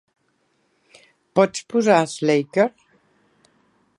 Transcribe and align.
Pots 1.41 1.67
posar 1.75 1.99
Slacker? 2.15 2.69